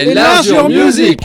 [0.00, 1.20] Largeur Music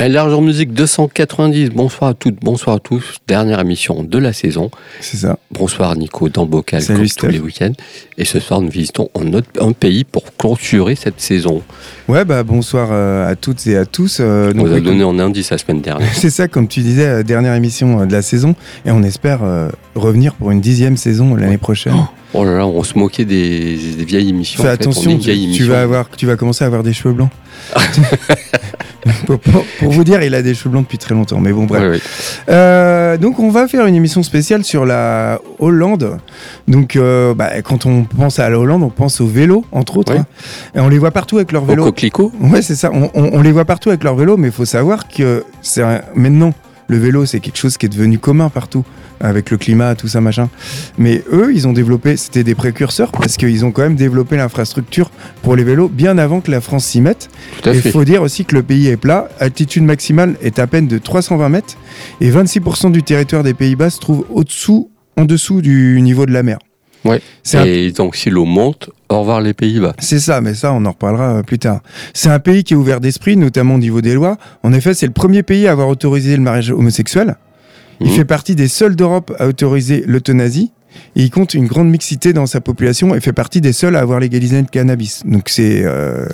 [0.00, 3.18] Largeur Music 290, bonsoir à toutes, bonsoir à tous.
[3.28, 4.70] Dernière émission de la saison.
[5.00, 5.38] C'est ça.
[5.52, 7.20] Bonsoir Nico, dans Bocal, Salut, comme Steph.
[7.20, 7.72] tous les week-ends.
[8.18, 11.62] Et ce soir, nous visitons un, autre, un pays pour clôturer cette saison.
[12.08, 14.18] Ouais, bah bonsoir euh, à toutes et à tous.
[14.18, 16.08] Euh, On vous a oui, donné en indice la semaine dernière.
[16.14, 18.56] C'est ça, comme tu disais, euh, dernière émission euh, de la saison.
[18.84, 21.94] Et on espère euh, revenir pour une dixième saison l'année prochaine.
[21.96, 24.62] Oh là là, on se moquait des, des vieilles émissions.
[24.62, 25.66] Fais En fait, attention, tu, émission.
[25.68, 27.30] vas avoir, tu vas commencer à avoir des cheveux blancs.
[29.26, 31.40] pour, pour- pour vous dire, il a des cheveux blancs depuis très longtemps.
[31.40, 32.42] Mais bon, bref.
[32.48, 36.18] Euh, donc on va faire une émission spéciale sur la Hollande.
[36.68, 40.12] Donc euh, bah, quand on pense à la Hollande, on pense au vélo entre autres.
[40.16, 40.26] Hein.
[40.74, 41.84] Et on les voit partout avec leur Au vélo.
[41.84, 42.90] coquelicot Ouais, c'est ça.
[42.92, 45.82] On, on- on les voit partout avec leur vélo, mais il faut savoir que c'est
[46.14, 46.52] maintenant
[46.92, 48.84] le vélo, c'est quelque chose qui est devenu commun partout
[49.18, 50.48] avec le climat, tout ça machin.
[50.98, 55.10] Mais eux, ils ont développé, c'était des précurseurs parce qu'ils ont quand même développé l'infrastructure
[55.42, 57.30] pour les vélos bien avant que la France s'y mette.
[57.64, 60.98] Il faut dire aussi que le pays est plat, altitude maximale est à peine de
[60.98, 61.76] 320 mètres
[62.20, 66.42] et 26% du territoire des Pays-Bas se trouve au-dessous, en dessous du niveau de la
[66.42, 66.58] mer.
[67.04, 67.20] Ouais.
[67.54, 69.94] Un Et donc, si l'eau monte, au revoir les Pays-Bas.
[69.98, 71.80] c'est ça, mais ça, on en reparlera euh, plus tard.
[72.14, 74.36] C'est un pays qui est ouvert d'esprit, notamment au niveau des lois.
[74.62, 77.36] En effet, c'est le premier pays à avoir autorisé le mariage homosexuel.
[78.00, 78.12] Il Mhm.
[78.14, 80.70] fait partie des seuls d'Europe à autoriser l'euthanasie.
[81.16, 84.00] Et il compte une grande mixité dans sa population et fait partie des seuls à
[84.00, 85.22] avoir légalisé le cannabis.
[85.24, 85.82] Donc c'est...
[85.84, 86.26] euh,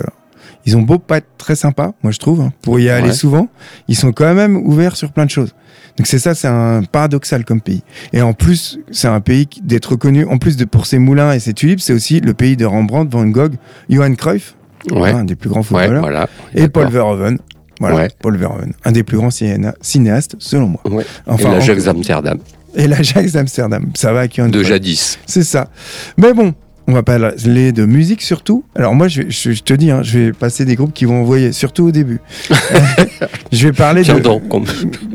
[0.65, 3.13] Ils ont beau pas être très sympas, moi je trouve, hein, pour y aller Ouais.
[3.13, 3.47] souvent,
[3.87, 5.55] ils sont quand même ouverts sur plein de choses.
[5.97, 7.81] Donc c'est ça, c'est un paradoxal comme pays.
[8.13, 11.31] Et en plus, c'est un pays qui- d'être reconnu, en plus de pour ses moulins
[11.33, 13.53] et ses tulipes, c'est aussi le pays de Rembrandt, Van Gogh,
[13.89, 14.55] Johan Cruyff,
[14.91, 15.11] Ouais.
[15.11, 16.27] un des plus grands Ouais, footballeurs, voilà.
[16.55, 16.89] et Paul.
[16.89, 17.39] Verhoeven.
[17.81, 18.09] Voilà.
[18.21, 20.81] Paul Verhoeven, un des plus grands cinéa- cinéastes selon moi.
[21.25, 22.39] Enfin, et l'Ajax en- d'Amsterdam,
[22.75, 23.85] et l'Ajax d'Amsterdam.
[23.95, 25.17] Ça va avec Johan de jadis.
[25.25, 25.69] C'est ça.
[26.17, 26.53] Mais bon,
[26.89, 28.63] on va parler de musique surtout.
[28.75, 31.05] Alors moi, je, vais- je- je te dis, hein, je vais passer des groupes qui
[31.05, 32.19] vont envoyer, surtout au début.
[33.51, 34.65] je vais parler de, donc, comme-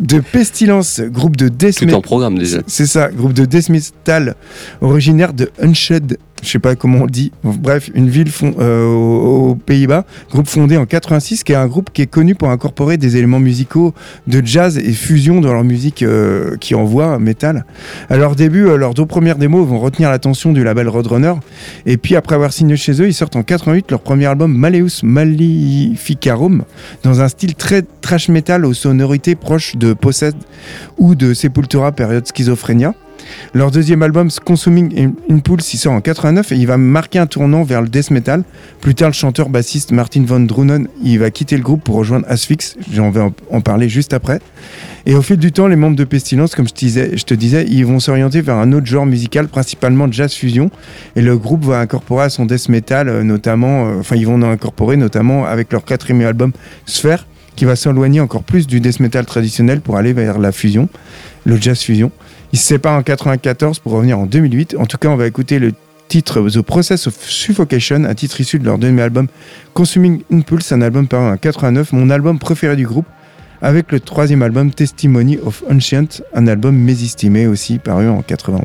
[0.01, 1.99] de Pestilence, groupe de death tout metal.
[1.99, 2.59] en programme déjà.
[2.69, 4.37] C'est ça, groupe de death metal
[4.81, 6.19] originaire de Unshed.
[6.45, 7.33] Je sais pas comment on dit.
[7.43, 10.05] Bref, une ville fond- euh, aux, Pays-Bas.
[10.31, 13.41] Groupe fondé en 86, qui est un groupe qui est connu pour incorporer des éléments
[13.41, 13.95] musicaux
[14.27, 17.65] de jazz et fusion dans leur musique euh, qui envoie metal.
[18.11, 21.35] À leur début, euh, leurs deux premières démos vont retenir l'attention du label Roadrunner.
[21.87, 25.03] Et puis après avoir signé chez eux, ils sortent en 88 leur premier album Maleus
[25.03, 26.65] Maleficarum
[27.03, 30.37] dans un style très trash metal aux sonorités proches de Possessed
[30.99, 32.95] ou de Sepultura période Schizophrénia.
[33.53, 37.63] Leur deuxième album, Consuming Impulse, il sort en 89 et il va marquer un tournant
[37.63, 38.43] vers le death metal.
[38.81, 42.77] Plus tard, le chanteur bassiste Martin Van Drunen, va quitter le groupe pour rejoindre Asphyx.
[42.93, 43.21] J'en vais
[43.51, 44.41] en- parler juste après.
[45.07, 47.35] Et au fil du temps, les membres de Pestilence, comme je te disais, je te
[47.35, 50.71] disais ils vont s'orienter vers un autre genre musical, principalement jazz fusion.
[51.17, 54.35] Et le groupe va incorporer à son death metal, euh, notamment, euh, enfin, ils vont
[54.35, 56.53] en incorporer notamment avec leur quatrième album,
[56.87, 57.27] Sphere,
[57.57, 60.89] qui va s'éloigner encore plus du death metal traditionnel pour aller vers la fusion,
[61.45, 62.11] le jazz fusion.
[62.55, 64.77] Ils se séparent en 94 pour revenir en 2008.
[64.79, 65.73] En tout cas, on va écouter le
[66.07, 69.27] titre The Process of Suffocation, un titre issu de leur deuxième album
[69.73, 73.07] Consuming Impulse, un album paru en 89, mon album préféré du groupe,
[73.61, 78.65] avec le troisième album Testimony of Ancient, un album mésestimé aussi, paru en 91.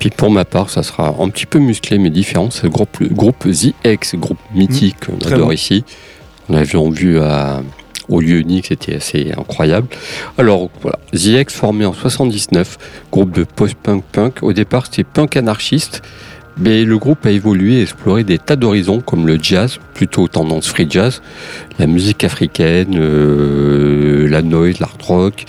[0.00, 2.50] Puis pour ma part, ça sera un petit peu musclé mais différent.
[2.50, 5.18] C'est le groupe, groupe The X, groupe mythique Mmh.
[5.18, 5.52] très adore bon.
[5.52, 5.84] ici.
[6.48, 7.62] On l'avait vu à,
[8.08, 9.88] au lieu unique, c'était assez incroyable.
[10.38, 12.78] Alors voilà, The X formé en 79,
[13.10, 14.42] groupe de post-punk punk.
[14.42, 16.02] Au départ, c'était punk anarchiste.
[16.58, 20.68] Mais le groupe a évolué et exploré des tas d'horizons comme le jazz, plutôt tendance
[20.68, 21.20] free jazz,
[21.78, 25.44] la musique africaine, euh, la noise, l'art rock,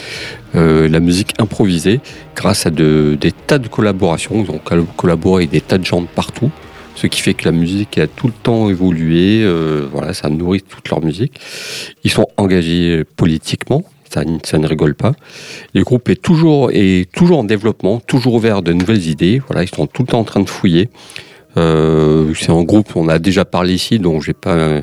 [0.55, 2.01] euh, la musique improvisée,
[2.35, 4.43] grâce à de- des tas de collaborations.
[4.43, 6.51] Ils ont col- collaboré avec des tas de gens de partout,
[6.97, 9.43] ce qui fait que la musique a tout le temps évolué.
[9.43, 11.39] euh, voilà, ça nourrit toute leur musique.
[12.03, 13.83] Ils sont engagés politiquement.
[14.09, 15.11] Ça, ne rigole pas.
[15.75, 19.41] Le groupe est toujours, en développement, toujours ouvert de nouvelles idées.
[19.47, 20.89] Voilà, ils sont tout le temps en train de fouiller.
[21.57, 24.81] Euh, c'est un groupe, on a déjà parlé ici, donc je vais pas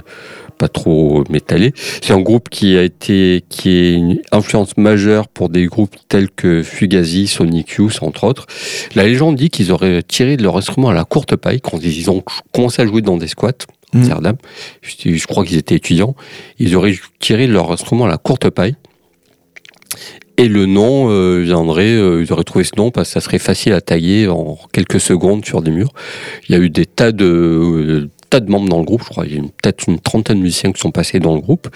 [0.59, 1.73] pas trop m'étaler.
[2.03, 6.31] C'est un groupe qui a été, qui est une influence majeure pour des groupes tels
[6.31, 8.47] que Fugazi, Sonic Youth, entre autres.
[8.95, 12.11] La légende dit qu'ils auraient tiré de leur instrument à la courte paille quand ils
[12.11, 12.23] ont
[12.53, 13.53] commencé à jouer dans des squats.
[13.93, 13.99] Mm.
[13.99, 14.37] Amsterdam.
[14.83, 16.15] Je, crois qu'ils étaient étudiants.
[16.59, 18.75] Ils auraient tiré leur instrument à la courte paille.
[20.37, 23.39] Et le nom euh, viendrait, euh, ils auraient trouvé ce nom parce que ça serait
[23.39, 25.93] facile à tailler en quelques secondes sur des murs.
[26.49, 28.11] Il y a eu des tas de, euh,
[28.41, 29.03] de membres dans le groupe.
[29.03, 31.41] Je crois qu'il y a peut-être une trentaine de musiciens qui sont passés dans le
[31.41, 31.69] groupe.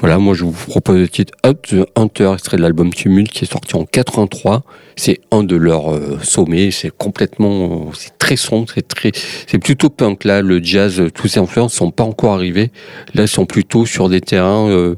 [0.00, 3.76] Voilà, moi je vous propose le titre Hunter, extrait de l'album Tumult qui est sorti
[3.76, 4.62] en 83.
[4.96, 6.70] C'est un de leurs euh, sommets.
[6.70, 9.12] C'est complètement, c'est très sombre, c'est très,
[9.46, 10.42] c'est plutôt punk là.
[10.42, 12.70] Le jazz, tous ces influences sont pas encore arrivés.
[13.14, 14.68] Là, ils sont plutôt sur des terrains.
[14.68, 14.96] Euh,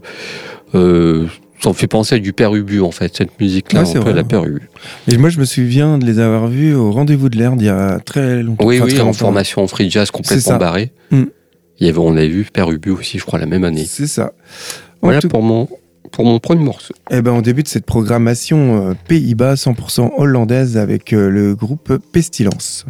[0.75, 1.27] euh,
[1.63, 4.11] ça fait penser à du Père Ubu en fait, cette musique-là, Ouais, c'est un peu
[4.11, 4.15] vrai.
[4.15, 4.69] la Père Ubu.
[5.09, 7.71] Et moi, je me souviens de les avoir vus au rendez-vous de l'air d'il y
[7.71, 8.67] a très longtemps.
[8.67, 10.93] Oui, Enfin, oui, en formation en free jazz complètement barré.
[11.11, 11.23] Mm.
[11.81, 13.85] Il y avait, on avait vu Père Ubu aussi, je crois, la même année.
[13.87, 14.33] C'est ça.
[15.03, 15.69] En Voilà tout- pour mon,
[16.13, 16.95] pour mon premier morceau.
[17.11, 22.85] Eh ben, on débute cette programmation euh, Pays-Bas 100% hollandaise avec euh, le groupe Pestilence.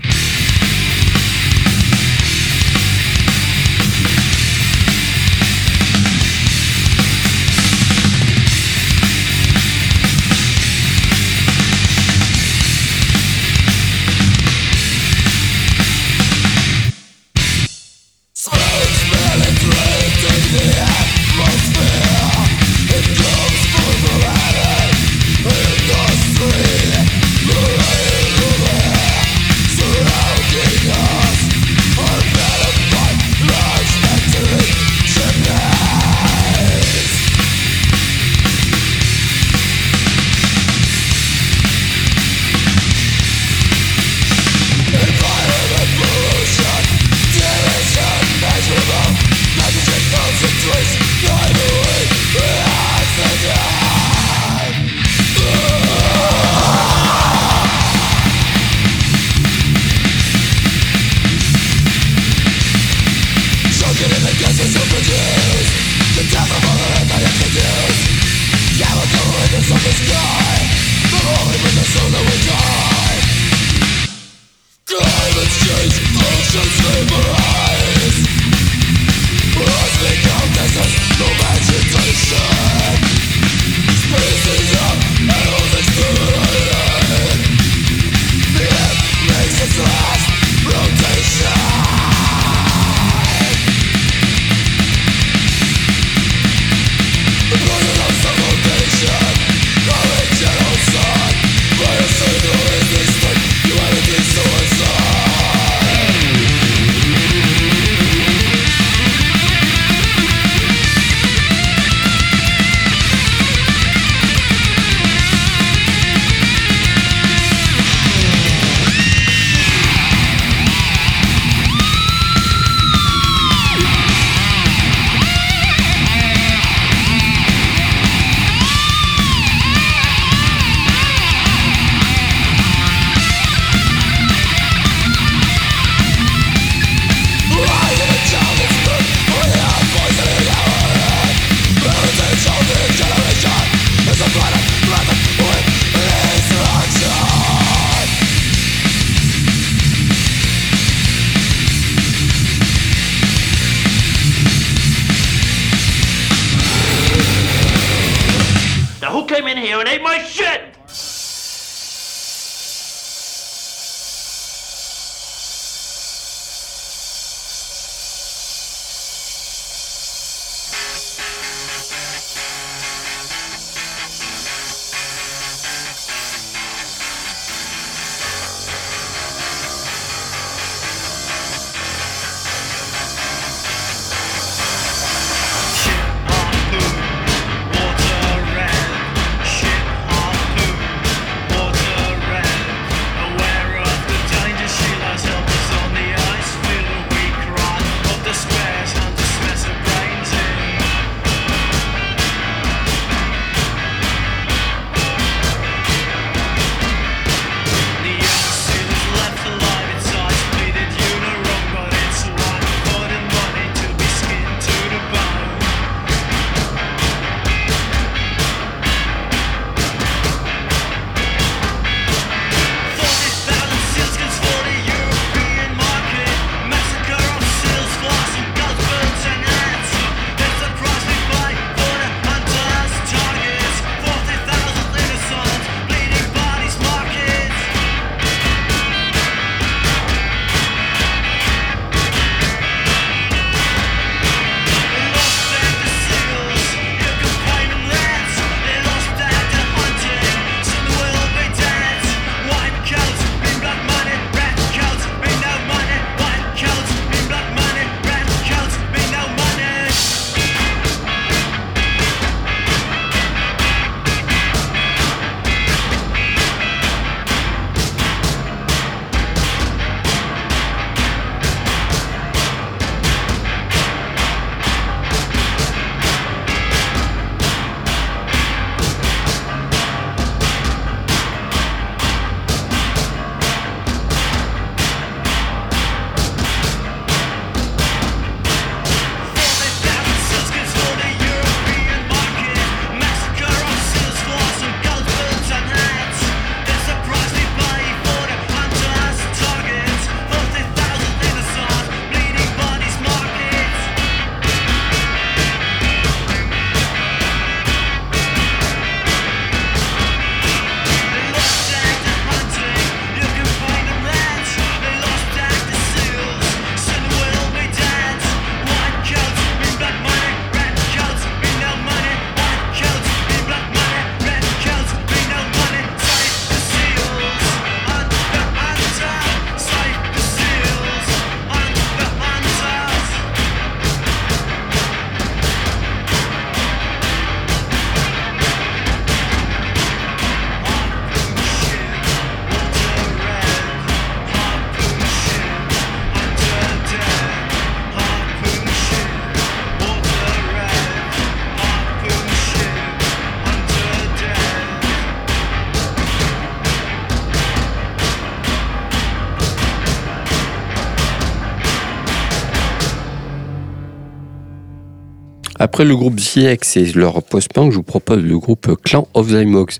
[365.75, 369.78] Après le groupe ZX et leur post-punk, je vous propose le groupe Clan of Zymox.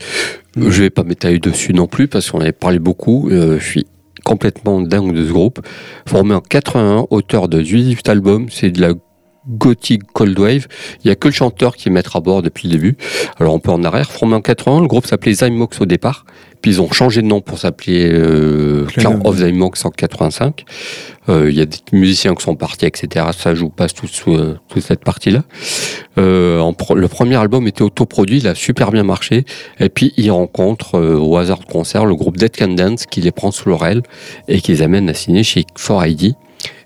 [0.57, 0.69] Mm.
[0.69, 3.29] Je vais pas m'étaler dessus non plus parce qu'on avait parlé beaucoup.
[3.31, 3.87] Euh, je suis
[4.25, 5.65] complètement dingue de ce groupe.
[6.05, 8.95] Formé en 81, auteur de 8 albums, c'est de la
[9.49, 10.67] gothic cold wave.
[11.05, 12.97] Il y a que le chanteur qui est maître à bord depuis le début.
[13.39, 14.11] Alors on peut en arrière.
[14.11, 16.25] Formé en 80, le groupe s'appelait Zymox au départ.
[16.63, 20.65] Puis ils ont changé de nom pour s'appeler euh, Clan of Zymox en 85.
[21.29, 23.27] Euh, Il y a des musiciens qui sont partis, etc.
[23.37, 25.43] Ça joue pas tout sous euh, toute cette partie-là.
[26.19, 29.45] Euh, pro- le premier album était autoproduit, il a super bien marché.
[29.79, 33.21] Et puis ils rencontrent euh, au hasard de concert le groupe Dead Can Dance qui
[33.21, 34.03] les prend sous leur aile
[34.49, 36.35] et qui les amène à signer chez 4ID.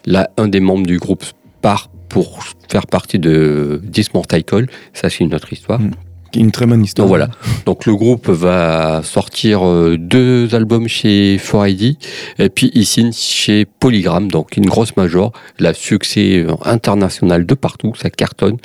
[0.07, 1.25] Là, un des membres du groupe
[1.62, 4.43] part pour faire partie de Dismortal
[4.93, 5.81] Ça, c'est une autre histoire.
[5.81, 5.91] Mm.
[6.37, 7.07] Une très bonne histoire.
[7.07, 7.31] Donc voilà.
[7.65, 11.97] Donc le groupe va sortir euh, deux albums chez 4ID
[12.38, 15.33] et puis il signe chez Polygram, donc une grosse major.
[15.59, 18.59] La succès international de partout, ça cartonne.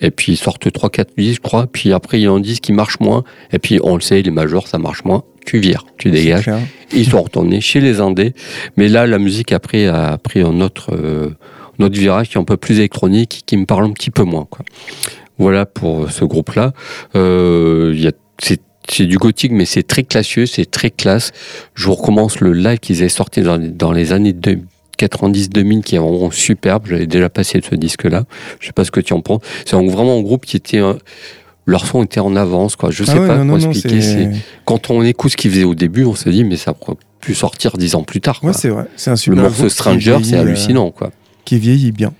[0.00, 1.66] Et puis ils sortent 3-4 disques, je crois.
[1.68, 3.22] Puis après, il y en a un disque qui marche moins.
[3.52, 5.22] Et puis on le sait, les majors, ça marche moins.
[5.46, 6.50] Tu vires, tu dégages.
[6.92, 8.34] Ils sont retournés chez les Indés.
[8.76, 11.30] Mais là, la musique après a pris un autre, euh,
[11.78, 14.22] un autre virage qui est un peu plus électronique, qui me parle un petit peu
[14.24, 14.46] moins.
[14.50, 14.64] Quoi.
[15.38, 16.72] Voilà pour ce groupe-là.
[17.16, 21.32] Euh, c'est c'est du gothique, mais c'est très classieux, c'est très classe.
[21.74, 24.34] Je vous recommence le live qu'ils avaient sorti dans, les- dans les années
[24.98, 26.84] 90-2000, qui est vraiment superbe.
[26.88, 28.24] J'avais déjà passé de ce disque-là.
[28.60, 29.40] Je sais pas ce que tu en penses.
[29.64, 30.78] C'est vraiment un groupe qui était...
[30.78, 30.98] un-
[31.66, 32.90] leur son était en avance, quoi.
[32.90, 34.28] Je sais Ah ouais, pas non, comment non, expliquer.
[34.66, 37.34] Quand on écoute ce qu'ils faisaient au début, on se dit, mais ça aurait pu
[37.34, 38.38] sortir dix ans plus tard.
[38.42, 38.84] Ouais, c'est vrai.
[38.96, 41.10] C'est un le super morceau groupe qui Stranger, c'est euh, hallucinant, quoi.
[41.44, 42.12] Qui vieillit bien.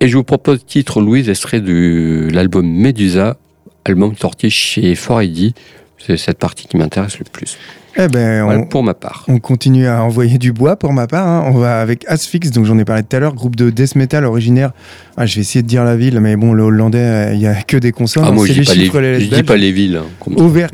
[0.00, 3.36] Et je vous propose le titre Louise, extrait de l'album Medusa,
[3.84, 5.52] album sorti chez 4ID.
[5.98, 7.58] C'est cette partie qui m'intéresse le plus.
[7.96, 9.24] Eh ben, Voilà on, pour ma part.
[9.28, 11.26] On continue à envoyer du bois pour ma part.
[11.26, 11.42] hein.
[11.46, 14.24] On va avec Asphyx, donc j'en ai parlé tout à l'heure, groupe de death metal
[14.24, 14.70] originaire.
[15.16, 17.46] Ah, je vais essayer de dire la ville, mais bon, le hollandais, euh, il y
[17.46, 18.24] a que des consonnes.
[18.26, 18.66] Ah, moi, C'est je dis,
[19.14, 19.96] je lettres dis pas les villes.
[19.96, 20.04] hein.
[20.40, 20.66] Over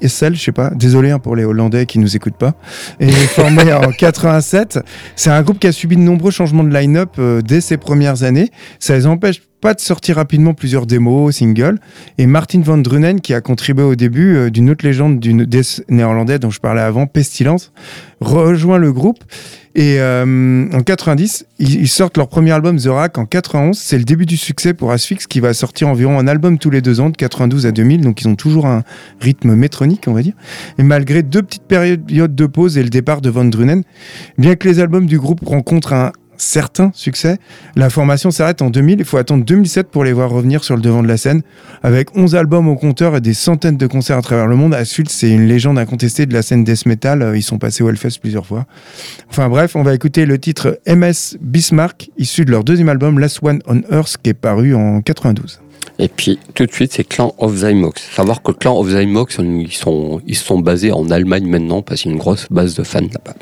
[0.00, 0.70] Issel, je sais pas.
[0.74, 2.54] Désolé hein, pour les Hollandais qui nous écoutent pas.
[3.00, 4.80] Et formé en 87,
[5.16, 8.22] c'est un groupe qui a subi de nombreux changements de line-up euh, dès ses premières
[8.22, 8.50] années.
[8.78, 11.78] Ça les empêche pas de sortir rapidement plusieurs démos, singles.
[12.16, 15.84] Et Martin van Drunen, qui a contribué au début euh, d'une autre légende d'une death
[15.88, 17.72] néerlandais dont je parlais avant, Pestilence,
[18.20, 19.24] rejoint le groupe.
[19.74, 23.78] Et euh, en 90, ils, ils sortent leur premier album The Rack en 91.
[23.78, 26.80] C'est le début du succès pour Asphyx qui va sortir environ un album tous les
[26.80, 28.00] deux ans, de 92 à 2000.
[28.00, 28.82] Donc ils ont toujours un
[29.20, 30.34] rythme métronique, on va dire.
[30.78, 33.82] Et malgré deux petites périodes de pause et le départ de Van Drunen,
[34.36, 37.38] bien que les albums du groupe rencontrent un certain succès,
[37.76, 39.00] la formation s'arrête en 2000.
[39.00, 41.42] Il faut attendre 2007 pour les voir revenir sur le devant de la scène.
[41.82, 45.12] Avec 11 albums au compteur et des centaines de concerts à travers le monde, Asphyx,
[45.12, 47.22] c'est une légende incontestée de la scène death metal.
[47.22, 48.66] Euh, Ils sont passés au Hellfest plusieurs fois.
[49.30, 53.40] Enfin bref, on va écouter le titre MS Bismarck, issu de leur deuxième album Last
[53.42, 55.60] One on Earth, qui est paru en 92.
[56.00, 58.02] Et puis, tout de suite, c'est Clan of Zymox.
[58.14, 62.10] Savoir que Clan of Zymox, ils sont, ils sont basés en Allemagne maintenant parce qu'il
[62.10, 63.34] y a une grosse base de fans là-bas.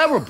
[0.00, 0.29] Terrible.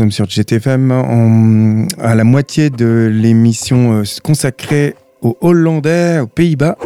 [0.00, 6.78] Sommes sur GTFM à la moitié de l'émission euh, consacrée aux Hollandais, aux Pays-Bas.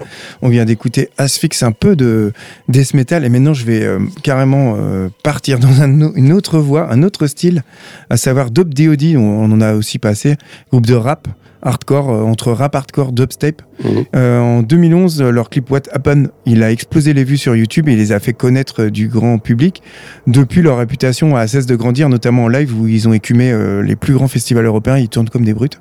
[0.43, 2.33] On vient d'écouter Asphyx, un peu de
[2.69, 7.05] death metal, et maintenant je vais euh, carrément euh, partir dans une autre voie, un
[7.05, 7.63] autre style,
[8.11, 10.35] à savoir Dope D.O.D., on, on en a aussi passé,
[10.73, 11.29] groupe de rap
[11.65, 13.63] hardcore, euh, entre rap hardcore, dubstep.
[13.83, 14.05] Mhm.
[14.15, 17.89] Euh, en 2011, euh, leur clip What Happened, il a explosé les vues sur YouTube
[17.89, 19.83] et il les a fait connaître euh, du grand public.
[20.27, 23.83] Depuis, leur réputation a cesse de grandir, notamment en live où ils ont écumé euh,
[23.83, 24.99] les plus grands festivals européens.
[24.99, 25.81] Ils tournent comme des brutes.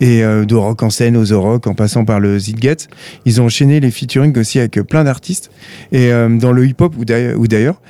[0.00, 2.76] Et euh, de rock en scène aux rock, en passant par le Zitget.
[3.24, 5.50] Ils ont enchaîné les featuring aussi avec plein d'artistes.
[5.92, 7.80] Et dans le hip-hop ou d'ailleurs-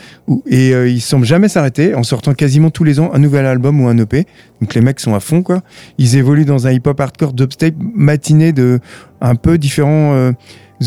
[0.47, 3.89] Et ils semblent jamais s'arrêter en sortant quasiment tous les ans un nouvel album ou
[3.89, 4.27] un EP.
[4.65, 5.61] Donc les mecs sont à fond, quoi.
[5.99, 8.81] Ils évoluent dans un hip-hop hardcore dubstep matiné de
[9.21, 10.33] un peu différents euh,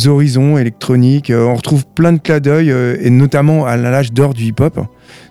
[0.06, 1.30] horizons électroniques.
[1.32, 4.80] Euh, on retrouve plein de clins d'œil, euh, et notamment à l'âge d'or du hip-hop,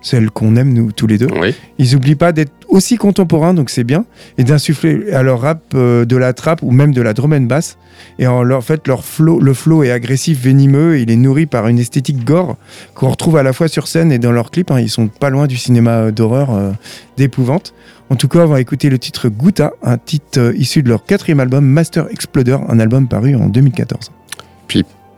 [0.02, 1.28] celle qu'on aime nous tous les deux.
[1.40, 1.54] Oui.
[1.78, 4.04] Ils n'oublient pas d'être aussi contemporains, donc c'est bien,
[4.38, 7.42] et d'insuffler à leur rap euh, de la trappe ou même de la drum and
[7.42, 7.78] bass.
[8.18, 11.16] Et en, leur, en fait, leur flow, le flow est agressif, venimeux, et il est
[11.16, 12.56] nourri par une esthétique gore
[12.94, 14.70] qu'on retrouve à la fois sur scène et dans leurs clips.
[14.70, 14.80] hein.
[14.80, 16.70] Ils sont pas loin du cinéma d'horreur, euh,
[17.16, 17.72] d'épouvante.
[18.08, 21.04] En tout cas, on va écouter le titre Gouta, un titre euh, issu de leur
[21.04, 24.12] quatrième album Master Exploder, un album paru en 2014.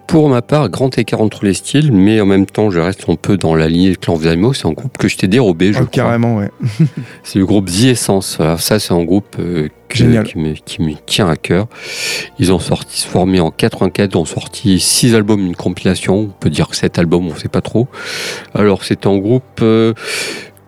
[0.07, 3.15] Pour ma part, grand écart entre les styles, mais en même temps, je reste un
[3.17, 4.55] peu dans la lignée de Clan Vimo.
[4.55, 5.89] C'est un groupe que je t'ai dérobé, je Oh, crois.
[6.05, 6.49] carrément, ouais.
[7.25, 8.41] C'est le groupe The Essence.
[8.41, 11.67] Alors ça, c'est un groupe euh, que- qui, me, qui me tient à cœur.
[12.39, 16.21] Ils ont sorti, formé en 84, ils ont sorti six albums, une compilation.
[16.21, 17.87] On peut dire sept albums, on sait pas trop.
[18.55, 19.93] Alors c'est un groupe euh,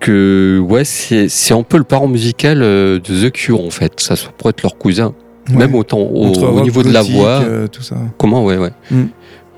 [0.01, 4.01] que, ouais, c'est c'est un peu le parent musical euh, de The Cure en fait.
[4.01, 5.15] Ça pourrait être leur cousin,
[5.59, 7.41] même autant au, Entre au rock, niveau de la voix.
[7.43, 7.97] euh, tout ça.
[8.19, 8.71] Comment, ouais, ouais.
[8.91, 9.05] Mm.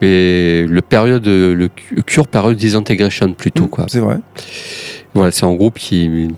[0.00, 1.68] Mais le période, le
[2.04, 3.86] Cure période Disintegration plutôt, quoi.
[3.88, 4.18] C'est vrai.
[5.14, 6.28] Voilà, c'est un groupe qui est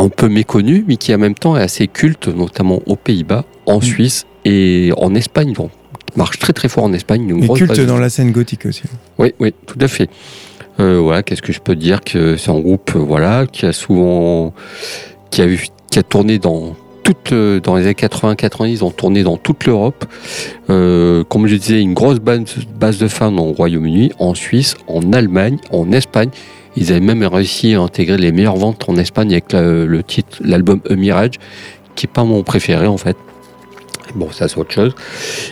[0.00, 3.78] un peu méconnu, mais qui en même temps est assez culte, notamment aux Pays-Bas, en
[3.78, 3.82] Mm.
[3.82, 5.52] Suisse et en Espagne.
[5.52, 5.68] Bon,
[6.16, 7.28] marche très très fort en Espagne.
[7.28, 8.84] Une Et grosse culte dans la scène gothique aussi.
[9.18, 10.08] Oui, oui, tout à fait.
[10.80, 13.72] Euh, voilà, qu'est-ce que je peux dire que c'est un groupe, euh, voilà, qui a
[13.72, 14.54] souvent,
[15.30, 15.58] qui a eu,
[15.90, 16.74] qui a tourné dans
[17.32, 20.04] euh, dans les années 80-90, ils ont tourné dans toute l'Europe.
[20.70, 25.58] Euh, comme je disais, une grosse base, de fans au Royaume-Uni, en Suisse, en Allemagne,
[25.70, 26.30] en Espagne.
[26.76, 30.80] Ils avaient même réussi à intégrer les meilleures ventes en Espagne avec le titre, l'album
[30.90, 31.34] A Mirage,
[31.94, 33.16] qui est pas mon préféré en fait.
[34.14, 34.94] Bon, ça c'est autre chose.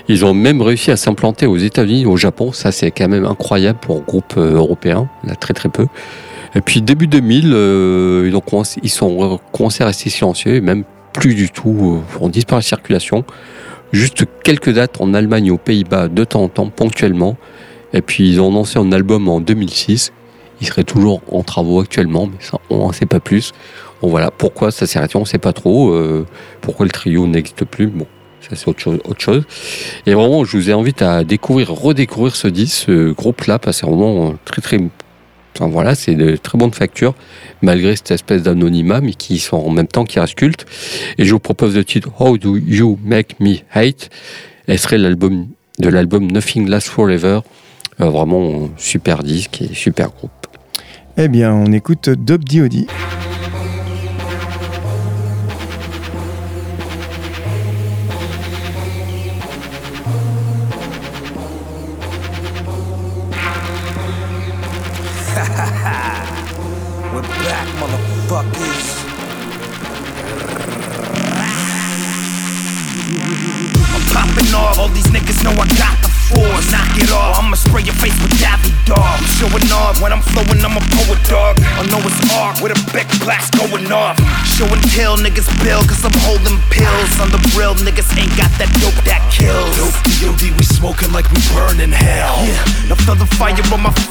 [0.09, 2.53] Ils ont même réussi à s'implanter aux États-Unis, au Japon.
[2.53, 5.09] Ça c'est quand même incroyable pour un groupe euh, européen.
[5.25, 5.87] Là, très très peu.
[6.55, 10.85] Et puis début 2000, euh, ils, ont commencé, ils sont commencé à rester silencieux, même
[11.15, 12.03] plus du tout.
[12.03, 13.25] Euh, on disparaît de circulation.
[13.93, 17.37] Juste quelques dates en Allemagne aux Pays-Bas de temps en temps, ponctuellement.
[17.95, 20.13] Et puis ils ont lancé un album en 2006.
[20.61, 23.53] Il serait toujours en travaux actuellement, mais ça, on n'en sait pas plus.
[24.03, 25.93] Bon voilà, pourquoi ça s'est arrêté, on ne sait pas trop.
[25.93, 26.27] Euh,
[26.61, 28.07] pourquoi le trio n'existe plus, bon,
[28.41, 29.45] ça c'est autre chose, autre chose.
[30.07, 33.91] Et vraiment, je vous invite à découvrir, redécouvrir ce disque, ce groupe-là, parce que c'est
[33.91, 34.79] vraiment euh, très très...
[35.57, 37.15] Enfin voilà, c'est de très bonne facture,
[37.63, 40.35] malgré cette espèce d'anonymat, mais qui sont en même temps qui reste.
[41.19, 44.11] Et je vous propose le titre How Do You Make Me Hate?
[44.67, 47.41] Elle serait l'album de l'album Nothing Lasts Forever.
[48.01, 50.33] Euh, vraiment super disque et super groupe.
[51.17, 52.87] Eh bien, on écoute Dope D.O.D.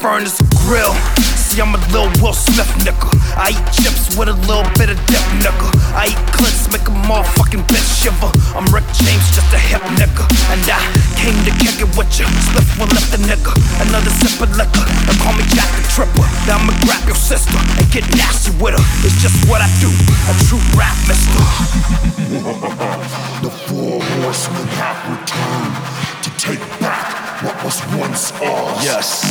[0.04, 0.36] furnace
[0.68, 0.92] grill.
[1.32, 3.08] See, I'm a little Will Smith nigga.
[3.40, 5.72] I eat chips with a little bit of dip nigga.
[5.96, 8.28] I eat clits, make a motherfucking bitch shiver.
[8.52, 10.28] I'm Rick James, just a hip nigga.
[10.52, 10.76] And I
[11.16, 12.28] came to kick it with you.
[12.52, 13.56] Spliff one lift the nigga.
[13.80, 14.84] Another sip of liquor.
[15.08, 16.28] And call me Jack the Tripper.
[16.44, 18.84] Now I'ma grab your sister and get nasty with her.
[19.08, 19.88] It's just what I do.
[20.28, 21.40] A true rap mister.
[23.44, 25.76] The four horsemen have returned
[26.24, 27.13] to take back
[27.44, 28.84] what was once ours.
[28.84, 29.22] Yes.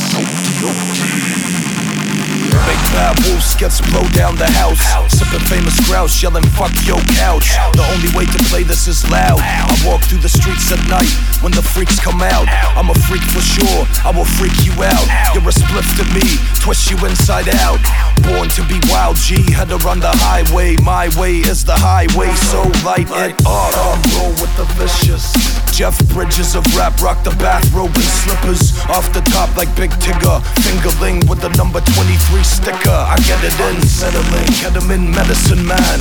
[2.62, 4.78] Big bad wolves gets blow down the house.
[5.10, 7.58] Sipping famous grouse, yelling fuck your couch.
[7.74, 9.40] The only way to play this is loud.
[9.42, 11.10] I walk through the streets at night
[11.42, 12.46] when the freaks come out.
[12.78, 15.06] I'm a freak for sure, I will freak you out.
[15.34, 16.24] You're a spliff to me,
[16.62, 17.82] twist you inside out.
[18.22, 20.76] Born to be wild, G, had to run the highway.
[20.82, 23.74] My way is the highway, so light it up.
[23.74, 25.34] I'm roll with the vicious.
[25.74, 30.38] Jeff Bridges of rap rock the bathrobe and slippers off the top like Big Tigger.
[30.62, 32.92] Fingerling with the number 23 sticker.
[32.92, 36.00] I get it in, settling, ketamine medicine man.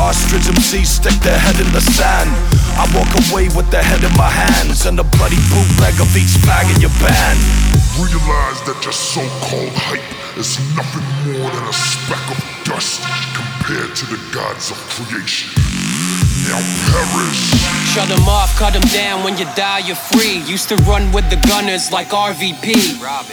[0.00, 2.32] Ostrich MC stick their head in the sand.
[2.80, 6.40] I walk away with the head in my hands and a bloody bootleg of each
[6.40, 7.38] fag in your band.
[8.00, 10.08] Realize that your so-called hype
[10.40, 13.04] is nothing more than a speck of dust
[13.36, 15.52] compared to the gods of creation.
[16.48, 17.81] Now perish.
[17.92, 20.38] Shut them off, cut them down when you die, you're free.
[20.50, 22.72] Used to run with the gunners like RVP.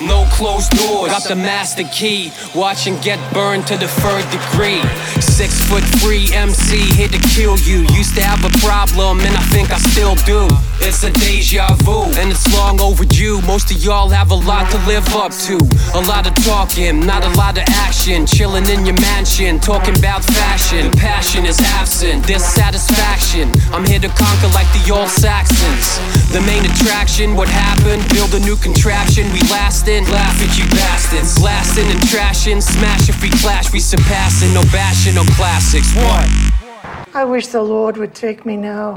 [0.06, 2.34] No closed doors, got the master key.
[2.54, 4.84] Watch and get burned to the third degree.
[5.22, 7.88] Six foot three MC, here to kill you.
[7.96, 10.46] Used to have a problem, and I think I still do.
[10.82, 13.42] It's a deja vu, and it's long overdue.
[13.44, 15.56] Most of y'all have a lot to live up to.
[15.96, 18.26] A lot of talking, not a lot of action.
[18.26, 20.92] Chilling in your mansion, talking about fashion.
[20.92, 23.52] Passion is absent, dissatisfaction.
[23.72, 26.00] I'm here to conquer like the old Saxons.
[26.32, 28.08] The main attraction, what happened?
[28.10, 30.06] Build a new contraption, we lasting.
[30.06, 31.40] Laugh at you bastards.
[31.40, 34.54] Blasting and trashing, smash if we clash, we surpassing.
[34.54, 35.94] No bashing, no classics.
[35.96, 36.28] What?
[37.14, 38.96] I wish the Lord would take me now.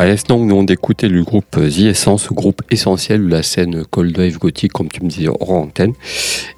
[0.00, 4.16] À l'instant, nous on d'écouter le groupe The Essence, groupe essentiel de la scène Cold
[4.16, 5.92] Wave gothique, comme tu me disais, hors antenne.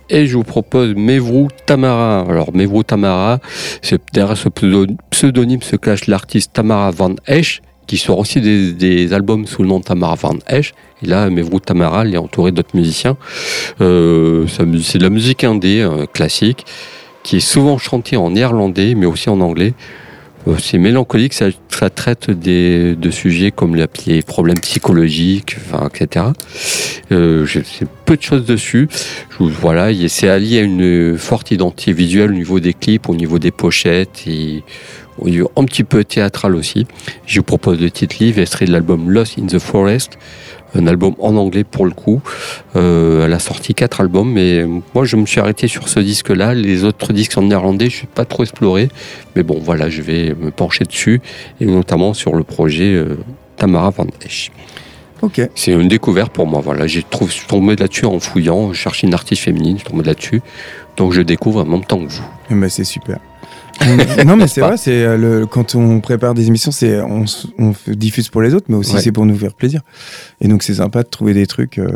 [0.09, 2.20] Et je vous propose Mevru Tamara.
[2.20, 3.40] Alors, Mevru Tamara,
[3.82, 9.12] c'est derrière ce pseudo- pseudonyme se cache l'artiste Tamara Van Esch, qui sort aussi des,
[9.12, 10.72] albums sous le nom Tamara Van Esch.
[11.03, 13.16] Et là, Mevru Tamara, elle est entourée d'autres musiciens.
[13.80, 16.64] Euh, c'est de la musique indé, euh, classique,
[17.24, 19.74] qui est souvent chantée en néerlandais, mais aussi en anglais.
[20.49, 21.47] Euh, C'est mélancolique, ça,
[21.90, 25.57] traite des, de sujets comme les, problèmes psychologiques,
[25.95, 26.26] etc.
[27.11, 28.88] Euh, je sais peu de choses dessus.
[29.38, 33.14] Je, voilà, il- c'est allié à une forte identité visuelle au niveau des clips, au
[33.14, 34.24] niveau des pochettes
[35.57, 36.87] un petit peu théâtral aussi.
[37.27, 40.19] Je vous propose le titre livre, extrait de l'album Lost in the Forest,
[40.75, 42.23] un album en anglais pour le coup.
[42.77, 46.55] Euh, elle a sorti quatre albums, mais moi je me suis arrêté sur ce disque-là.
[46.55, 48.89] Les autres disques en néerlandais, je suis pas trop exploré,
[49.37, 51.21] mais bon voilà, je vais me pencher dessus
[51.61, 53.17] et notamment sur le projet euh,
[53.57, 54.51] Tamara Van Esch.
[55.55, 56.61] C'est une découverte pour moi.
[56.61, 57.05] Voilà, j'ai
[57.47, 60.43] tombé là-dessus en fouillant, je cherchais une artiste féminine, je tombé là-dessus.
[60.97, 62.25] Donc je découvre en même temps que vous.
[62.51, 63.19] Eh ben, c'est super.
[64.26, 67.24] Non mais c'est vrai, c'est euh, le quand on prépare des émissions, c'est on,
[67.59, 69.01] on diffuse pour les autres, mais aussi Ouais.
[69.01, 69.80] c'est pour nous faire plaisir.
[70.41, 71.78] Et donc c'est sympa de trouver des trucs.
[71.78, 71.89] euh,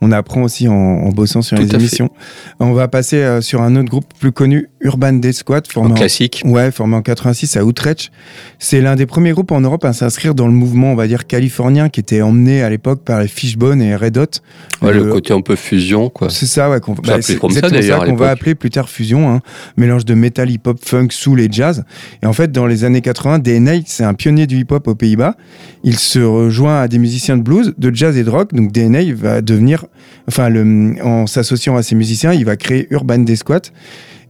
[0.00, 1.76] on apprend aussi en, en bossant sur Tout les fait.
[1.76, 2.10] émissions.
[2.58, 5.94] On va passer euh, sur un autre groupe plus connu, Urban Day Squad, formé en,
[5.94, 6.42] classique.
[6.46, 8.10] ouais, formé en 86 à Utrecht.
[8.58, 11.26] C'est l'un des premiers groupes en Europe à s'inscrire dans le mouvement, on va dire
[11.26, 14.26] californien, qui était emmené à l'époque par les Fishbone et Red Hot.
[14.82, 16.30] Ouais, le Euh, côté un peu fusion, quoi.
[16.30, 16.80] c'est ça, ouais.
[16.80, 19.40] qu'on ça, qu'on va appeler plus tard fusion, hein.
[19.76, 21.84] mélange de metal, hip-hop, funk, soul et jazz.
[22.22, 25.36] Et en fait, dans les années 80, DNA, c'est un pionnier du hip-hop aux Pays-Bas.
[25.84, 28.54] Il se rejoint à des musiciens de blues, de jazz et de rock.
[28.54, 29.84] Donc DNA va devenir,
[30.28, 30.50] enfin,
[31.02, 33.72] en s'associant à ces musiciens, il va créer Urban Day Squat,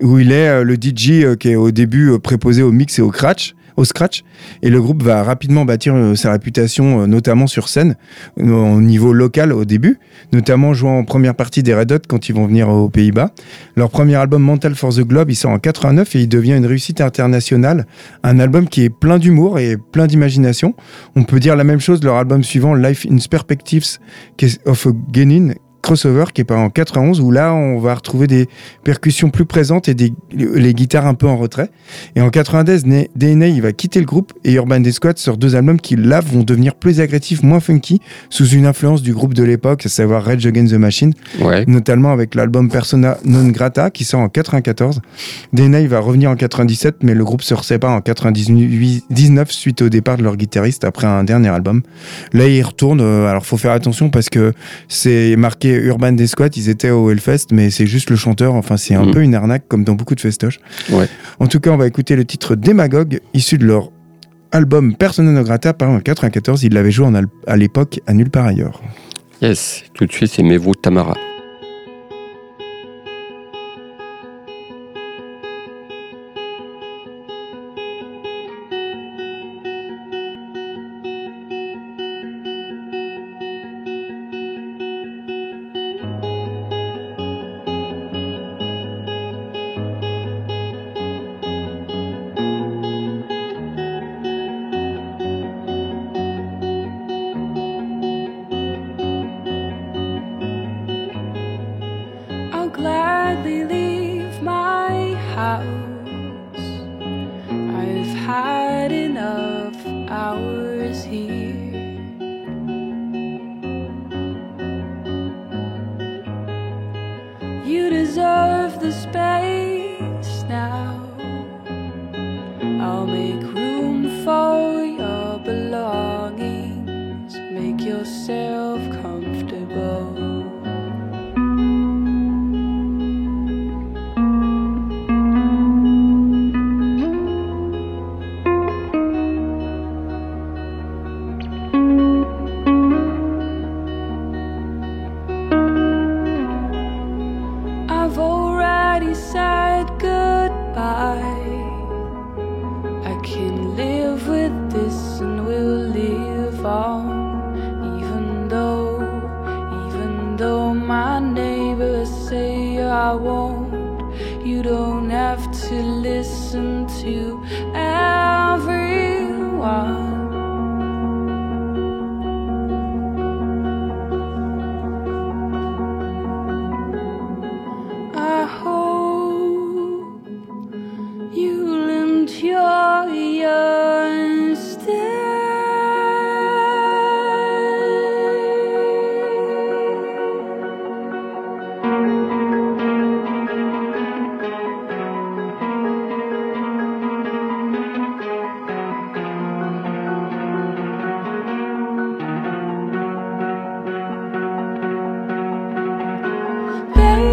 [0.03, 2.99] où il est euh, le DJ euh, qui est au début euh, préposé au mix
[2.99, 3.55] et au scratch.
[3.77, 4.25] Au scratch
[4.63, 7.97] et le groupe va rapidement bâtir euh, sa réputation, euh, notamment sur scène,
[8.39, 9.99] euh, au niveau local au début,
[10.33, 13.31] notamment jouant en première partie des Red Hot quand ils vont venir aux Pays-Bas.
[13.77, 16.67] Leur premier album Mental for the Globe, il sort en 89 et il devient une
[16.67, 17.87] réussite internationale.
[18.23, 20.75] Un album qui est plein d'humour et plein d'imagination.
[21.17, 23.99] On peut dire la même chose de leur album suivant, Life in Perspectives
[24.67, 28.49] of a Genin crossover qui est pas en 91 où là on va retrouver des
[28.85, 31.71] percussions plus présentes et des, les guitares un peu en retrait
[32.17, 35.57] et en 90 né- DNA il va quitter le groupe et Urban Squad sort deux
[35.57, 39.43] albums qui là vont devenir plus agressifs moins funky sous une influence du groupe de
[39.43, 41.65] l'époque à savoir Rage Against the Machine Ouais.
[41.67, 45.01] notamment avec l'album Persona Non Grata qui sort en 94.
[45.53, 49.89] DNA il va revenir en 97, mais le groupe se sépare en 99 suite au
[49.89, 51.83] départ de leur guitariste après un dernier album.
[52.33, 53.01] Là, ils retournent.
[53.01, 54.53] euh, alors, faut faire attention parce que
[54.89, 56.57] c'est marqué Urban Day Squad.
[56.57, 58.55] Ils étaient au Hellfest, mais c'est juste le chanteur.
[58.55, 59.11] Enfin, c'est un Mhm.
[59.13, 60.61] peu une arnaque comme dans beaucoup de festoches.
[60.91, 61.09] Ouais.
[61.39, 63.91] En tout cas, on va écouter le titre Démagogue, issu de leur
[64.53, 66.63] album Persona Non Grata, paru en 94.
[66.65, 67.15] Ils l'avaient joué en
[67.47, 68.81] à l'époque à nulle part ailleurs.
[69.43, 69.85] Yes.
[69.95, 71.15] Tout de suite, c'est Mevo Tamara.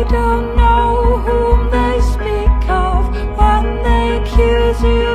[0.10, 5.07] don't know whom they speak of when they accuse you.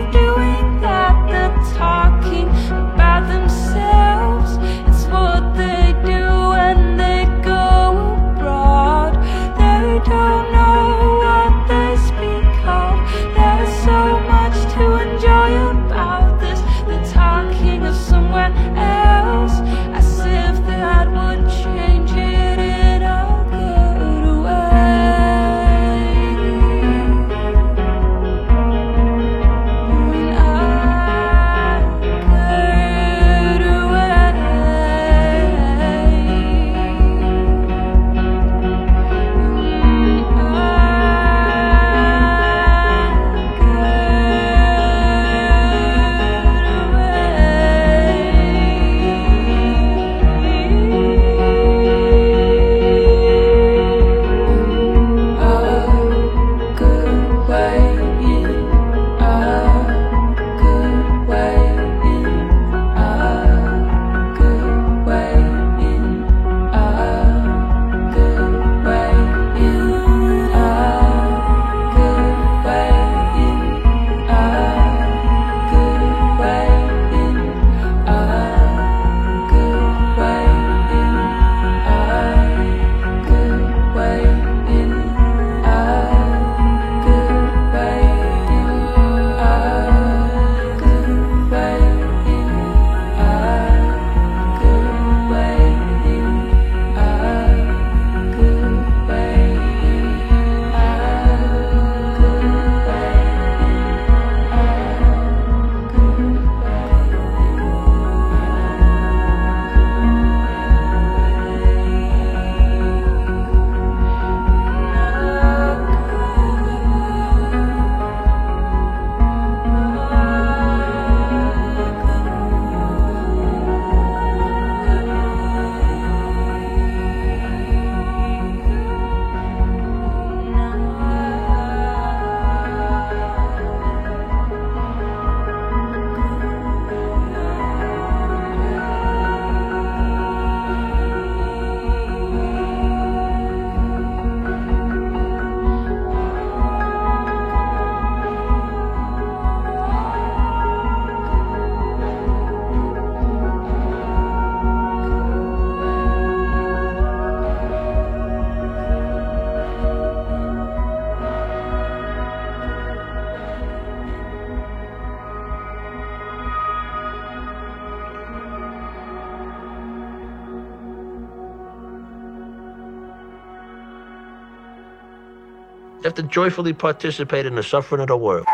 [176.16, 178.44] have to joyfully participate in the suffering of the world.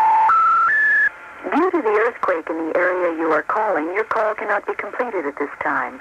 [1.54, 5.26] Due to the earthquake in the area you are calling, your call cannot be completed
[5.26, 6.00] at this time.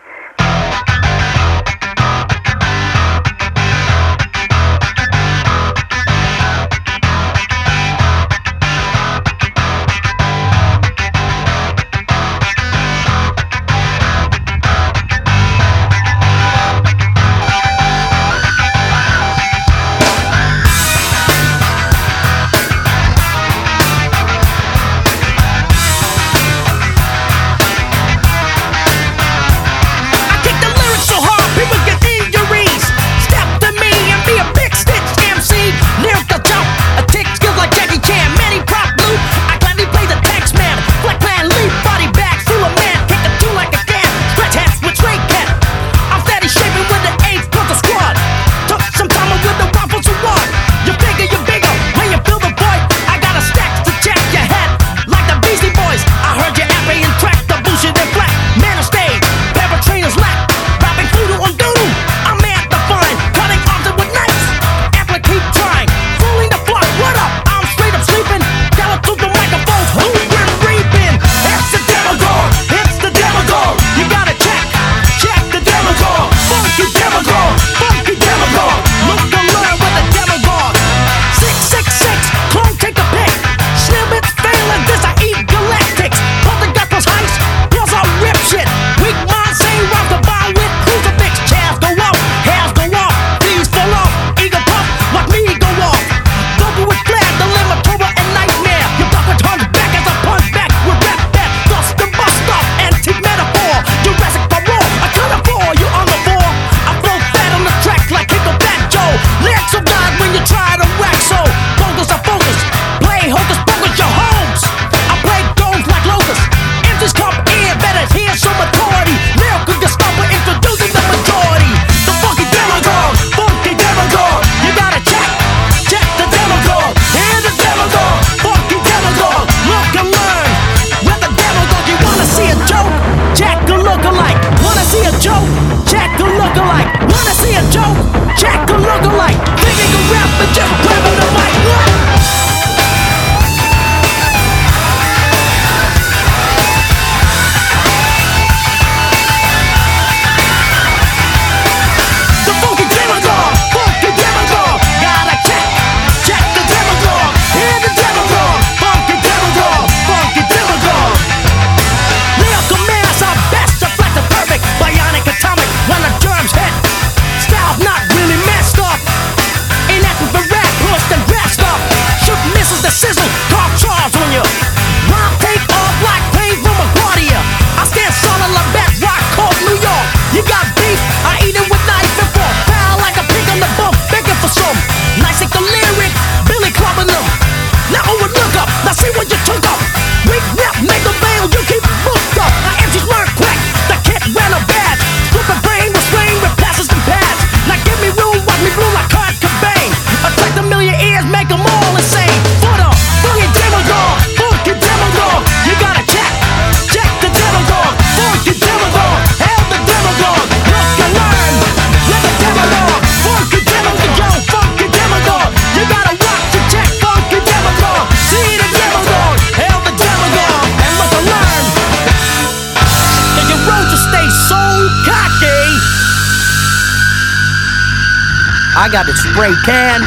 [228.88, 230.02] I got a spray can.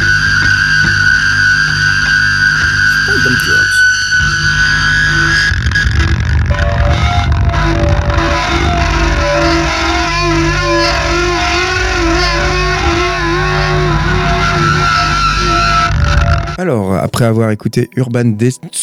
[16.57, 18.23] Alors, après avoir écouté Urban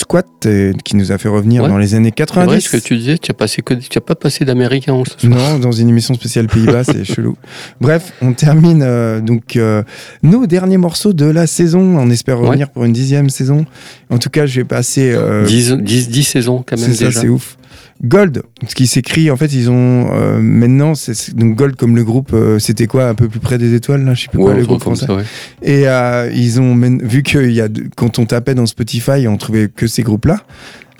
[0.08, 1.68] Squat, euh, qui nous a fait revenir Ouais.
[1.68, 2.60] dans les années C'est vrai 90.
[2.62, 5.38] ce que tu disais, tu n'as passé que, tu as pas passé d'américain ce soir.
[5.38, 7.36] Non, dans une émission spéciale Pays-Bas, c'est chelou.
[7.82, 9.82] Bref, on termine euh, donc euh,
[10.22, 11.80] nos derniers morceaux de la saison.
[11.98, 12.46] On espère Ouais.
[12.46, 13.66] revenir pour une dixième saison.
[14.08, 15.12] En tout cas, je vais passer.
[15.14, 17.57] euh, 10, 10, 10 saisons quand même c'est ça, c'est ouf.
[18.04, 22.04] Gold, ce qui s'écrit, en fait, ils ont euh, maintenant, c'est donc Gold comme le
[22.04, 24.44] groupe, euh, c'était quoi, un peu plus près des étoiles, là, je sais plus Ouais,
[24.44, 25.06] quoi, le groupe français.
[25.06, 25.24] ça, ouais.
[25.62, 29.68] Et euh, ils ont vu que y a quand on tapait dans Spotify, on trouvait
[29.68, 30.36] que ces groupes-là.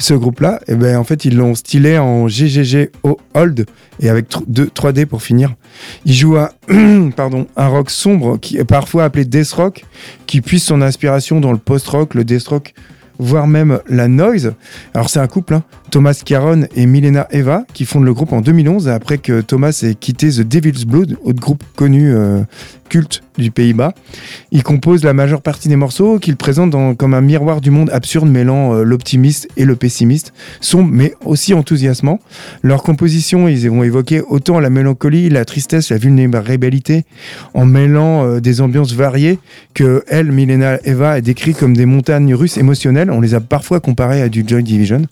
[0.01, 3.67] Ce groupe-là, et ben en fait ils l'ont stylé en GGG au hold
[3.99, 5.57] et avec tr- deux- 3D pour finir.
[6.05, 6.53] Ils jouent à
[7.17, 9.85] pardon un rock sombre qui est parfois appelé death rock,
[10.27, 12.75] qui puise son inspiration dans le post-rock, le death rock,
[13.19, 14.55] voire même la noise.
[14.95, 18.41] Alors c'est un couple, hein, Thomas Caron et Milena Eva, qui fondent le groupe en
[18.41, 22.41] 2011 après que Thomas ait quitté The Devil's Blood, autre groupe connu euh,
[22.89, 23.93] culte du Pays-Bas.
[24.51, 27.91] Il compose la majeure partie des morceaux qu'il présente dans- comme un miroir du monde
[27.93, 32.19] absurde mêlant euh, l'optimiste et le pessimiste, sombre mais aussi enthousiasmant.
[32.63, 37.05] Leur composition, ils vont évoquer autant la mélancolie, la tristesse, la vulnérabilité,
[37.55, 39.39] en mêlant euh, des ambiances variées
[39.75, 43.11] que elle, Milena Eva, est décrit comme des montagnes russes émotionnelles.
[43.11, 45.03] On les a parfois comparées à du Joy Division.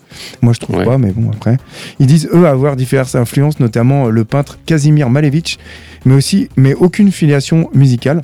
[0.43, 0.85] Moi, je trouve Ouais.
[0.85, 1.57] pas, mais bon, après.
[2.01, 5.59] Ils disent, eux, avoir diverses influences, notamment euh, le peintre Casimir Malevich,
[6.05, 8.23] mais aussi, mais aucune filiation musicale.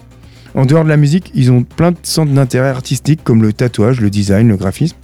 [0.55, 4.03] En dehors de la musique, ils ont plein de centres d'intérêt artistique comme le tatouage,
[4.03, 4.97] le design, le graphisme.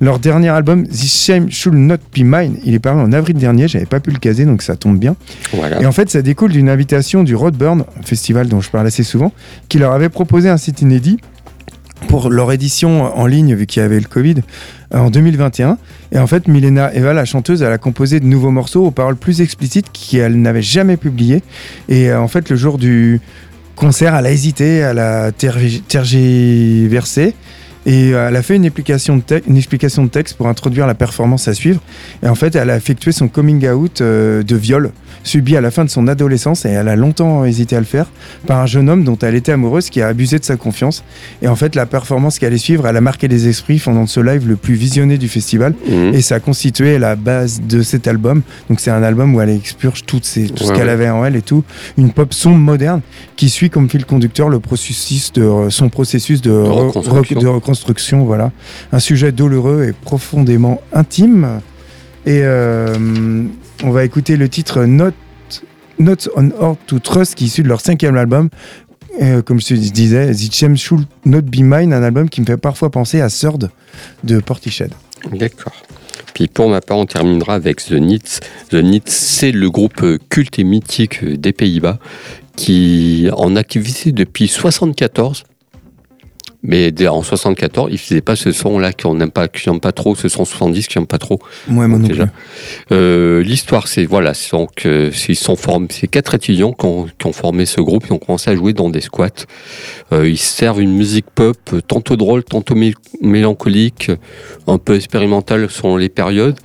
[0.00, 3.68] Leur dernier album, This Shame Should Not Be Mine, il est paru en avril dernier,
[3.68, 5.14] j'avais pas pu le caser donc ça tombe bien.
[5.52, 5.82] Voilà.
[5.82, 9.02] Et en fait, ça découle d'une invitation du Roadburn, un festival dont je parle assez
[9.02, 9.32] souvent,
[9.68, 11.18] qui leur avait proposé un site inédit
[12.08, 14.36] pour leur édition en ligne, vu qu'il y avait le Covid,
[14.94, 15.78] euh, en 2021.
[16.12, 19.16] Et en fait, Milena Eva, la chanteuse, elle a composé de nouveaux morceaux aux paroles
[19.16, 21.42] plus explicites qu'elle n'avait jamais publiées.
[21.88, 23.20] Et euh, en fait, le jour du
[23.76, 27.34] concert, elle a hésité, elle a tergi- tergiversé.
[27.86, 30.94] Et euh, elle a fait une explication, de une explication de texte pour introduire la
[30.94, 31.80] performance à suivre.
[32.22, 34.90] Et en fait, elle a effectué son coming out de viol
[35.22, 38.06] subi à la fin de son adolescence et elle a longtemps hésité à le faire
[38.46, 41.04] par un jeune homme dont elle était amoureuse qui a abusé de sa confiance.
[41.42, 44.20] Et en fait, la performance qui allait suivre, elle a marqué les esprits pendant ce
[44.20, 46.14] live le plus visionné du festival Mhm.
[46.14, 48.42] et ça a constitué la base de cet album.
[48.68, 50.92] Donc c'est un album où elle expurge toutes ses, tout ce qu'elle ouais.
[50.92, 51.64] avait en elle et tout.
[51.96, 53.00] Une pop sombre moderne
[53.36, 57.38] qui suit comme fil conducteur le processus de son processus de, re- reconstruction.
[57.38, 58.24] re- de reconstruction.
[58.24, 58.52] Voilà,
[58.92, 61.60] un sujet douloureux et profondément intime.
[62.26, 62.94] Et euh,
[63.82, 65.12] on va écouter le titre Not,
[65.98, 68.48] Not on Earth to Trust qui est issu de leur cinquième album.
[69.22, 72.56] Euh, comme je disais, The Chem Should Not Be Mine, un album qui me fait
[72.56, 73.70] parfois penser à Third
[74.24, 74.90] de Portiched.
[75.32, 75.72] D'accord.
[76.34, 78.40] Puis pour ma part, on terminera avec The Nits.
[78.70, 81.98] The Nits, c'est le groupe culte et mythique des Pays-Bas
[82.56, 85.44] qui en activité depuis 74.
[86.66, 90.14] Mais en 74, ils faisaient pas ce son-là qu'on n'aime pas, qui n'aime pas trop,
[90.14, 91.38] ce son 70 qui n'aime pas trop.
[91.68, 92.16] Moi, moi non plus.
[92.90, 97.06] Euh, L'histoire, c'est voilà, c'est donc euh, ils sont formés, c'est quatre étudiants qui ont,
[97.18, 99.44] qui ont formé ce groupe, ils ont commencé à jouer dans des squats.
[100.12, 101.56] Euh, ils servent une musique pop,
[101.86, 104.10] tantôt drôle, tantôt mé- mélancolique,
[104.66, 106.56] un peu expérimentale selon les périodes,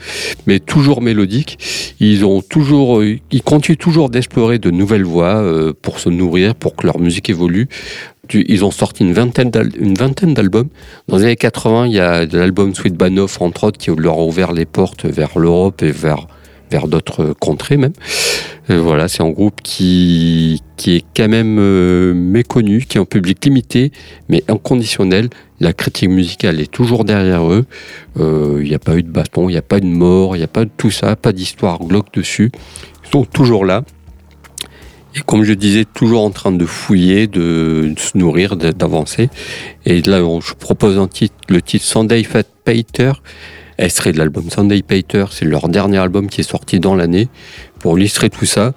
[0.48, 1.58] mais toujours mélodique.
[2.00, 6.56] Ils ont toujours, euh, ils continuent toujours d'explorer de nouvelles voies euh, pour se nourrir,
[6.56, 7.68] pour que leur musique évolue.
[8.34, 9.52] Ils ont sorti une vingtaine
[9.98, 10.70] vingtaine d'albums.
[11.08, 14.24] Dans les années 80, il y a l'album Sweet Banoff, entre autres, qui leur a
[14.24, 16.28] ouvert les portes vers l'Europe et vers,
[16.72, 17.94] vers d'autres contrées même.
[18.70, 23.06] Euh, voilà, c'est un groupe qui, qui est quand même euh, méconnu, qui a un
[23.06, 23.92] public limité,
[24.28, 25.30] mais inconditionnel.
[25.60, 27.66] La critique musicale est toujours derrière eux.
[28.20, 30.36] Euh, Il n'y a pas eu de baston, il n'y a pas eu de mort,
[30.36, 32.52] il n'y a pas de tout ça, pas d'histoire glauque dessus.
[33.06, 33.84] Ils sont toujours là.
[35.16, 39.30] Et comme je disais, toujours en train de fouiller, de, se nourrir, d'avancer.
[39.86, 40.98] Et là, je propose
[41.50, 43.14] le titre Sunday Fat Pater.
[43.78, 45.26] Elle serait de l'album Sunday Pater.
[45.32, 47.28] C'est leur dernier album qui est sorti dans l'année.
[47.80, 48.74] Pour illustrer tout ça,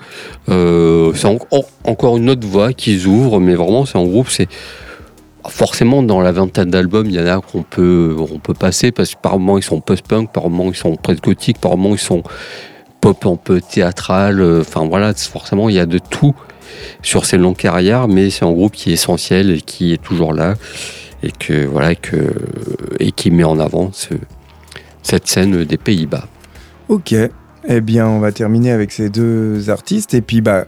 [0.48, 4.28] euh, c'est en- en- encore une autre voie qui s'ouvre, mais vraiment, c'est en groupe,
[4.30, 4.48] c'est
[5.48, 9.16] forcément dans la vingtaine d'albums, il y en a qu'on peut, on peut passer parce
[9.16, 11.98] que par moments ils sont post-punk, par moments ils sont presque gothiques, par moments ils
[11.98, 12.22] sont
[13.02, 14.40] pop un peu théâtral.
[14.40, 16.34] euh, Enfin voilà, forcément il y a de tout
[17.02, 20.32] sur ces longues carrières, mais c'est un groupe qui est essentiel et qui est toujours
[20.32, 20.54] là
[21.22, 21.92] et que voilà
[22.98, 24.14] et qui met en avant ce-
[25.02, 26.26] cette scène des Pays-Bas.
[26.88, 27.14] Ok.
[27.68, 30.64] Eh bien, on va terminer avec ces deux artistes et puis bah.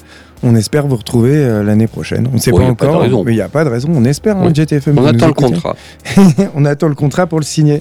[0.46, 2.28] On espère vous retrouver euh, l'année prochaine.
[2.30, 3.88] On ne sait Oh, pas encore, mais il n'y a pas de raison.
[3.94, 4.54] On espère, hein, Oui.
[4.54, 4.98] JTFM.
[4.98, 5.74] On attend le contrat.
[6.54, 7.80] on attend le contrat pour le signer.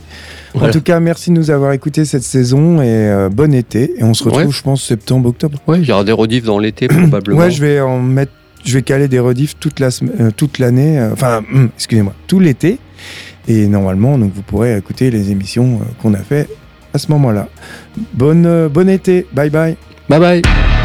[0.56, 3.94] En tout cas, merci de nous avoir écoutés cette saison et euh, bon été.
[3.98, 4.52] Et on se retrouve, Ouais.
[4.52, 5.60] je pense, septembre, octobre.
[5.68, 7.40] Ouais, il y aura des rediffs dans l'été probablement.
[7.40, 8.32] Ouais, je vais en mettre,
[8.64, 9.90] je vais caler des rediffs toute la
[10.20, 11.42] euh, toute l'année, enfin,
[11.76, 12.80] excusez-moi, tout l'été.
[13.50, 16.48] Et normalement, donc vous pourrez écouter les émissions qu'on a fait
[16.94, 17.50] à ce moment-là.
[18.14, 19.76] Bonne, bon été, bye bye.
[20.08, 20.83] Bye bye.